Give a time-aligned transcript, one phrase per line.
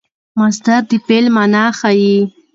[0.39, 2.17] مصدر د فعل مانا ښيي.